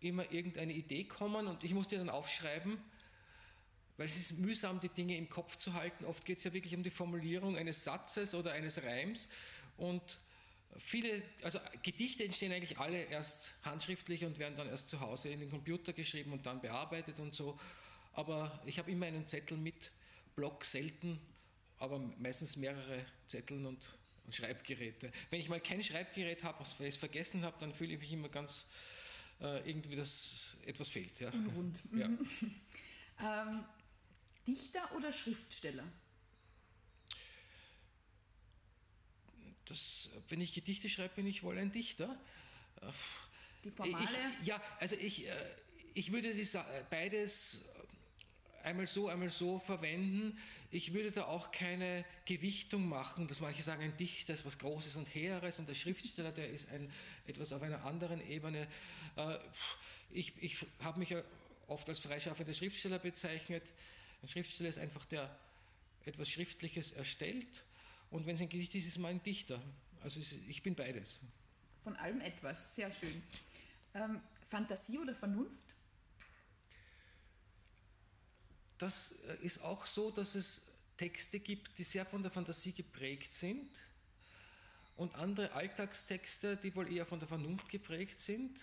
[0.00, 2.78] immer irgendeine Idee kommen und ich muss die dann aufschreiben
[3.96, 6.04] weil es ist mühsam, die Dinge im Kopf zu halten.
[6.04, 9.28] Oft geht es ja wirklich um die Formulierung eines Satzes oder eines Reims.
[9.76, 10.20] Und
[10.78, 15.40] viele, also Gedichte entstehen eigentlich alle erst handschriftlich und werden dann erst zu Hause in
[15.40, 17.58] den Computer geschrieben und dann bearbeitet und so.
[18.12, 19.92] Aber ich habe immer einen Zettel mit,
[20.34, 21.20] Block selten,
[21.78, 23.92] aber meistens mehrere Zettel und,
[24.24, 25.12] und Schreibgeräte.
[25.30, 28.12] Wenn ich mal kein Schreibgerät habe, weil ich es vergessen habe, dann fühle ich mich
[28.12, 28.66] immer ganz
[29.40, 31.20] äh, irgendwie, dass etwas fehlt.
[31.20, 31.30] Ja.
[31.30, 31.78] Unrund.
[31.96, 32.06] Ja.
[33.20, 33.64] ähm,
[34.46, 35.84] Dichter oder Schriftsteller?
[39.64, 42.18] Das, wenn ich Gedichte schreibe, bin ich wohl ein Dichter.
[43.64, 44.06] Die formale?
[44.40, 45.32] Ich, ja, also ich, äh,
[45.94, 46.34] ich würde
[46.90, 47.64] beides
[48.64, 50.38] einmal so, einmal so verwenden.
[50.70, 54.96] Ich würde da auch keine Gewichtung machen, dass manche sagen, ein Dichter ist was Großes
[54.96, 56.90] und Heeres und der Schriftsteller, der ist ein,
[57.26, 58.66] etwas auf einer anderen Ebene.
[59.16, 59.38] Äh,
[60.10, 61.22] ich, ich habe mich ja
[61.68, 63.62] oft als freischaffender Schriftsteller bezeichnet.
[64.24, 65.38] Ein Schriftsteller ist einfach der
[66.06, 67.62] etwas Schriftliches erstellt
[68.08, 69.60] und wenn es ein Gedicht ist, ist man ein Dichter.
[70.02, 71.20] Also ich bin beides.
[71.82, 73.22] Von allem etwas, sehr schön.
[73.92, 75.66] Ähm, Fantasie oder Vernunft?
[78.78, 83.34] Das äh, ist auch so, dass es Texte gibt, die sehr von der Fantasie geprägt
[83.34, 83.68] sind
[84.96, 88.58] und andere Alltagstexte, die wohl eher von der Vernunft geprägt sind.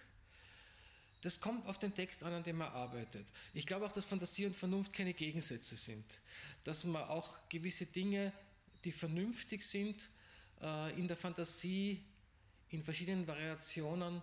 [1.22, 3.28] Das kommt auf den Text an, an dem man arbeitet.
[3.54, 6.06] Ich glaube auch, dass Fantasie und Vernunft keine Gegensätze sind.
[6.64, 8.34] Dass man auch gewisse Dinge,
[8.84, 10.10] die vernünftig sind,
[10.62, 12.04] äh, in der Fantasie
[12.70, 14.22] in verschiedenen Variationen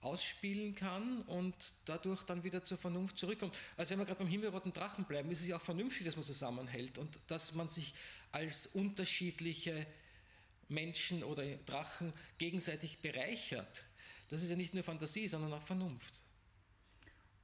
[0.00, 3.56] ausspielen kann und dadurch dann wieder zur Vernunft zurückkommt.
[3.76, 6.24] Also wenn wir gerade beim himmelroten Drachen bleiben, ist es ja auch vernünftig, dass man
[6.24, 7.94] zusammenhält und dass man sich
[8.30, 9.86] als unterschiedliche
[10.68, 13.84] Menschen oder Drachen gegenseitig bereichert.
[14.28, 16.22] Das ist ja nicht nur Fantasie, sondern auch Vernunft.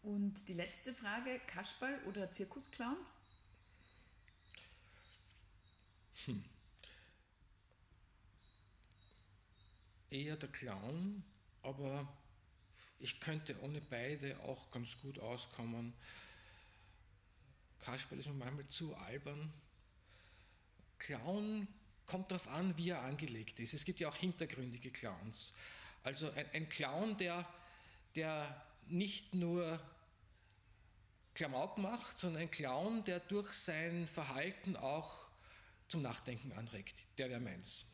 [0.03, 2.97] Und die letzte Frage, Kasperl oder Zirkusclown?
[6.27, 6.45] Hm.
[10.11, 11.25] Eher der Clown,
[11.63, 12.07] aber
[13.01, 15.95] ich könnte ohne beide auch ganz gut auskommen.
[17.81, 19.53] Kasperl ist mir manchmal zu albern.
[20.99, 21.67] Clown
[22.07, 23.75] kommt darauf an, wie er angelegt ist.
[23.75, 25.53] Es gibt ja auch hintergründige Clowns.
[26.05, 27.45] Also ein, ein Clown, der,
[28.15, 29.81] der nicht nur
[31.35, 35.29] Klamauk macht, sondern ein Clown, der durch sein Verhalten auch
[35.89, 36.95] zum Nachdenken anregt.
[37.19, 37.87] Der wäre meins.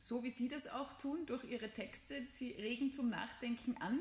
[0.00, 4.00] So wie Sie das auch tun, durch Ihre Texte, Sie regen zum Nachdenken an.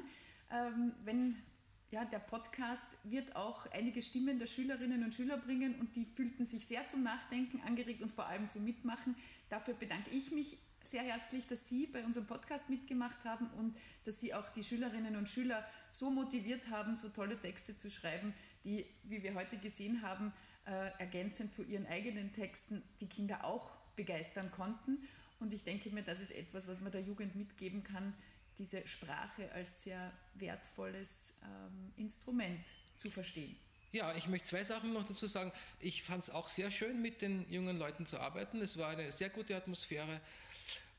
[0.50, 1.44] Ähm, wenn
[1.92, 6.44] ja, der Podcast wird auch einige Stimmen der Schülerinnen und Schüler bringen und die fühlten
[6.44, 9.16] sich sehr zum Nachdenken angeregt und vor allem zum Mitmachen.
[9.50, 10.58] Dafür bedanke ich mich
[10.90, 15.16] sehr herzlich, dass Sie bei unserem Podcast mitgemacht haben und dass Sie auch die Schülerinnen
[15.16, 20.02] und Schüler so motiviert haben, so tolle Texte zu schreiben, die, wie wir heute gesehen
[20.02, 20.34] haben,
[20.66, 25.08] äh, ergänzend zu ihren eigenen Texten die Kinder auch begeistern konnten.
[25.40, 28.14] Und ich denke mir, das ist etwas, was man der Jugend mitgeben kann,
[28.58, 32.66] diese Sprache als sehr wertvolles ähm, Instrument
[32.98, 33.56] zu verstehen.
[33.92, 35.52] Ja, ich möchte zwei Sachen noch dazu sagen.
[35.80, 38.62] Ich fand es auch sehr schön, mit den jungen Leuten zu arbeiten.
[38.62, 40.20] Es war eine sehr gute Atmosphäre.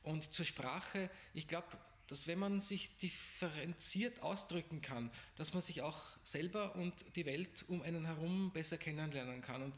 [0.09, 1.67] Und zur Sprache, ich glaube,
[2.07, 7.67] dass wenn man sich differenziert ausdrücken kann, dass man sich auch selber und die Welt
[7.69, 9.63] um einen herum besser kennenlernen kann.
[9.63, 9.75] Und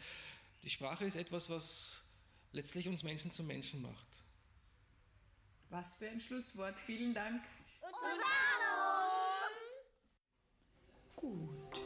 [0.62, 2.00] die Sprache ist etwas, was
[2.52, 4.06] letztlich uns Menschen zu Menschen macht.
[5.68, 6.78] Was für ein Schlusswort.
[6.78, 7.42] Vielen Dank.
[11.16, 11.80] Gut.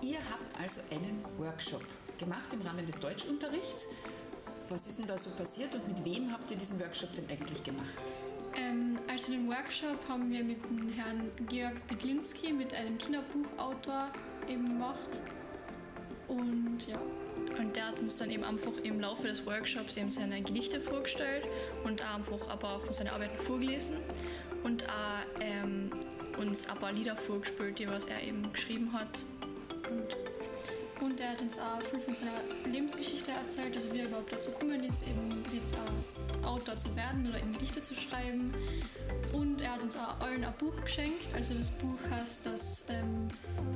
[0.00, 1.84] Ihr habt also einen Workshop
[2.18, 3.88] gemacht im Rahmen des Deutschunterrichts.
[4.70, 7.62] Was ist denn da so passiert und mit wem habt ihr diesen Workshop denn eigentlich
[7.64, 7.88] gemacht?
[8.54, 14.10] Ähm, also den Workshop haben wir mit dem Herrn Georg Bedlinski, mit einem Kinderbuchautor
[14.46, 15.22] eben gemacht.
[16.28, 16.98] Und ja.
[17.58, 21.46] Und der hat uns dann eben einfach im Laufe des Workshops eben seine Gedichte vorgestellt
[21.84, 23.96] und auch einfach aber von seinen Arbeiten vorgelesen
[24.64, 25.88] und auch ähm,
[26.38, 29.24] uns ein paar Lieder vorgespielt, die was er eben geschrieben hat.
[29.90, 30.27] Und
[31.18, 34.50] und er hat uns auch viel von seiner Lebensgeschichte erzählt, also wie er überhaupt dazu
[34.50, 38.52] gekommen ist, eben jetzt auch Autor zu werden oder eben Gedichte zu schreiben.
[39.32, 41.34] Und er hat uns auch allen ein Buch geschenkt.
[41.34, 43.26] Also das Buch heißt das ähm,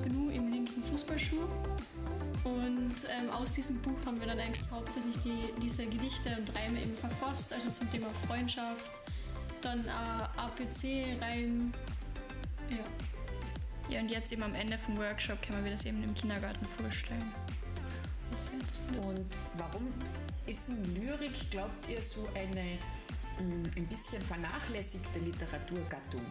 [0.04, 1.48] Gnu im linken Fußballschuh.
[2.44, 6.80] Und ähm, aus diesem Buch haben wir dann eigentlich hauptsächlich die, diese Gedichte und Reime
[6.80, 8.84] eben verfasst, also zum Thema Freundschaft,
[9.62, 11.72] dann äh, APC, Reim,
[12.70, 13.11] ja.
[13.92, 17.30] Ja, und jetzt eben am Ende vom Workshop können wir das eben im Kindergarten vorstellen.
[19.02, 19.26] Und
[19.58, 19.92] warum
[20.46, 22.78] ist Lyrik, glaubt ihr, so eine
[23.38, 26.24] mm, ein bisschen vernachlässigte Literaturgattung?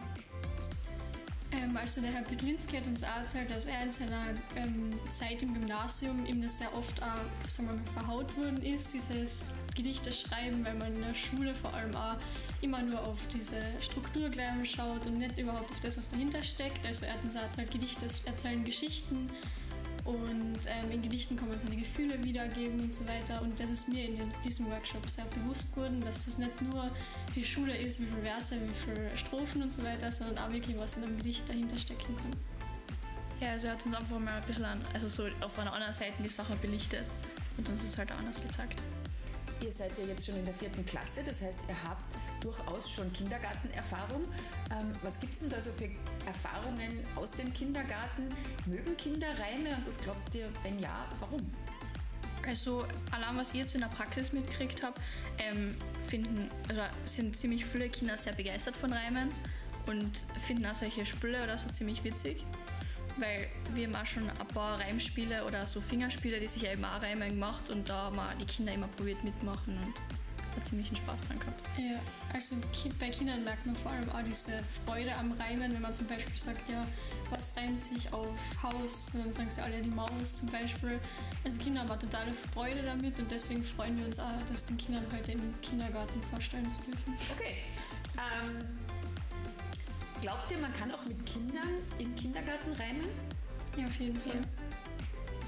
[1.52, 4.24] Ähm, also der Herr Petlinski hat uns erzählt, dass er in seiner
[4.56, 9.46] ähm, Zeit im Gymnasium ihm das sehr oft auch sagen wir verhaut worden ist, dieses
[9.74, 12.16] Gedichte schreiben, weil man in der Schule vor allem auch
[12.62, 16.86] immer nur auf diese Struktur gleich schaut und nicht überhaupt auf das, was dahinter steckt.
[16.86, 19.28] Also er hat uns erzählt, Gedichte erzählen Geschichten
[20.04, 23.40] und ähm, in Gedichten kann man seine Gefühle wiedergeben und so weiter.
[23.40, 26.90] Und das ist mir in diesem Workshop sehr bewusst geworden, dass das nicht nur
[27.34, 30.76] die Schule ist, wie viele Verse, wie viele Strophen und so weiter, sondern auch wirklich
[30.78, 32.32] was in einem Gedicht dahinter stecken kann.
[33.40, 35.94] Ja, also er hat uns einfach mal ein bisschen an, also so auf einer anderen
[35.94, 37.04] Seite die Sache belichtet
[37.56, 38.80] und uns das halt anders gezeigt.
[39.62, 42.04] Ihr seid ja jetzt schon in der vierten Klasse, das heißt, ihr habt
[42.40, 44.22] durchaus schon Kindergartenerfahrung.
[44.70, 45.88] Ähm, was gibt es denn da so für
[46.26, 48.28] Erfahrungen aus dem Kindergarten?
[48.66, 51.48] Mögen Kinder Reime und was glaubt ihr, wenn ja, warum?
[52.46, 55.00] Also allein was ich jetzt in der Praxis mitgekriegt habe,
[55.38, 55.76] ähm,
[57.04, 59.28] sind ziemlich viele Kinder sehr begeistert von Reimen
[59.86, 62.44] und finden auch solche Spiele oder so ziemlich witzig.
[63.18, 67.02] Weil wir haben auch schon ein paar Reimspiele oder so Fingerspiele, die sich eben auch
[67.02, 69.94] Reimen gemacht und da haben die Kinder immer probiert mitmachen und
[70.56, 71.62] hat ziemlich einen Spaß dran gehabt.
[71.78, 71.98] Ja,
[72.34, 72.56] also
[73.00, 76.36] bei Kindern merkt man vor allem auch diese Freude am Reimen, wenn man zum Beispiel
[76.36, 76.86] sagt, ja,
[77.30, 78.28] was reimt sich auf
[78.62, 81.00] Haus, dann sagen sie alle die Maus zum Beispiel.
[81.44, 85.04] Also Kinder haben totale Freude damit und deswegen freuen wir uns auch, das den Kindern
[85.14, 87.16] heute im Kindergarten vorstellen zu dürfen.
[87.36, 87.56] Okay.
[88.16, 88.81] Ähm,
[90.22, 93.08] Glaubt ihr, man kann auch mit Kindern im Kindergarten reimen?
[93.76, 94.38] Ja, auf jeden Fall.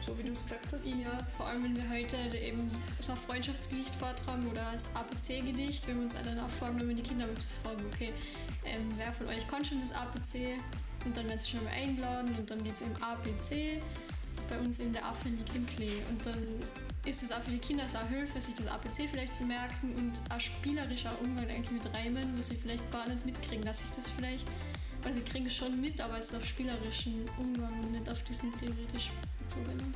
[0.05, 0.85] So wie du es gesagt hast?
[0.85, 2.69] Ja, vor allem wenn wir heute eben
[2.99, 7.25] so ein Freundschaftsgedicht vortragen oder das APC-Gedicht, wenn wir uns dann auch vorgenommen, die Kinder
[7.25, 8.13] mal zu fragen, okay,
[8.65, 10.59] ähm, wer von euch kann schon das APC?
[11.05, 13.81] Und dann werden sie schon mal eingeladen und dann geht es eben APC.
[14.51, 16.03] Bei uns in der Affe liegt im Klee.
[16.11, 16.45] Und dann
[17.05, 19.95] ist es auch für die Kinder so eine Hilfe, sich das APC vielleicht zu merken
[19.97, 23.91] und ein spielerischer Umgang eigentlich mit Reimen, wo sie vielleicht gar nicht mitkriegen, dass ich
[23.91, 24.47] das vielleicht,
[25.03, 28.23] weil sie kriegen es schon mit, aber es ist auf spielerischen Umgang und nicht auf
[28.25, 29.95] diesen theoretisch bezogenen.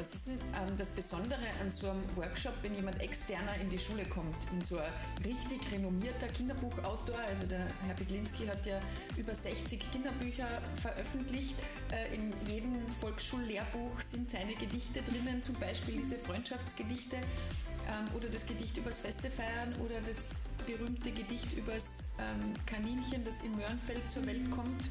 [0.00, 3.78] Was ist denn ähm, das Besondere an so einem Workshop, wenn jemand externer in die
[3.78, 4.34] Schule kommt?
[4.50, 4.90] Und so ein
[5.22, 8.80] richtig renommierter Kinderbuchautor, also der Herr Beglinski hat ja
[9.18, 10.48] über 60 Kinderbücher
[10.80, 11.54] veröffentlicht.
[11.92, 18.46] Äh, in jedem Volksschullehrbuch sind seine Gedichte drinnen, zum Beispiel diese Freundschaftsgedichte ähm, oder das
[18.46, 20.30] Gedicht übers Feste feiern oder das
[20.64, 24.88] berühmte Gedicht übers ähm, Kaninchen, das im Möhrenfeld zur Welt kommt.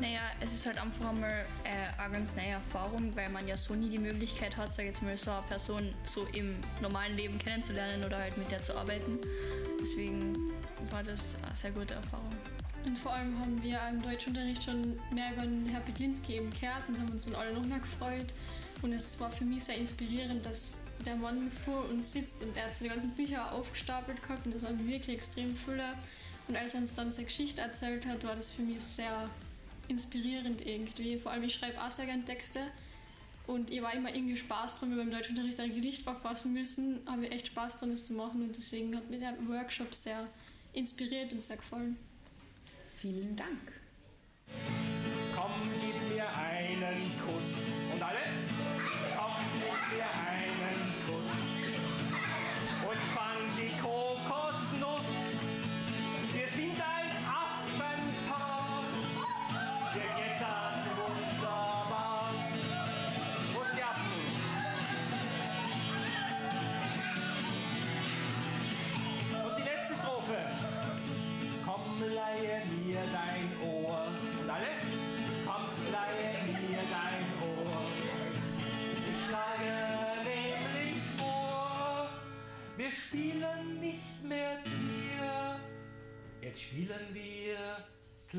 [0.00, 3.74] Naja, es ist halt einfach einmal äh, eine ganz neue Erfahrung, weil man ja so
[3.74, 8.02] nie die Möglichkeit hat, sag jetzt mal, so eine Person so im normalen Leben kennenzulernen
[8.02, 9.18] oder halt mit der zu arbeiten.
[9.78, 10.52] Deswegen
[10.90, 12.30] war das eine sehr gute Erfahrung.
[12.86, 16.88] Und vor allem haben wir im Deutschunterricht schon mehr über den Herr Beglinski eben gehört
[16.88, 18.32] und haben uns dann alle nochmal gefreut.
[18.80, 22.66] Und es war für mich sehr inspirierend, dass der Mann vor uns sitzt und er
[22.66, 25.92] hat so die ganzen Bücher aufgestapelt gehabt und das waren wirklich extrem viele.
[26.48, 29.28] Und als er uns dann seine Geschichte erzählt hat, war das für mich sehr
[29.90, 31.18] inspirierend irgendwie.
[31.18, 32.60] Vor allem, ich schreibe auch sehr gerne Texte
[33.46, 37.00] und ich war immer irgendwie Spaß dran, wenn wir beim Deutschunterricht ein Gedicht verfassen müssen,
[37.06, 40.28] habe ich echt Spaß dran, das zu machen und deswegen hat mir der Workshop sehr
[40.72, 41.96] inspiriert und sehr gefallen.
[42.96, 43.72] Vielen Dank.
[45.34, 45.52] Komm,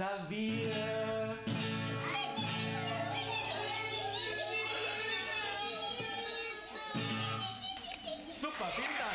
[0.01, 1.37] Klavier.
[8.41, 9.13] Super, vielen Dank.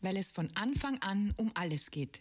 [0.00, 2.20] Weil es von Anfang an um alles geht.